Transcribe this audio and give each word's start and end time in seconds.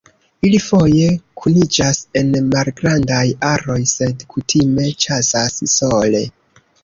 Ili 0.47 0.59
foje 0.67 1.09
kuniĝas 1.41 1.99
en 2.21 2.31
malgrandaj 2.53 3.27
aroj 3.51 3.77
sed 3.93 4.25
kutime 4.35 4.89
ĉasas 5.05 5.61
sole. 5.77 6.23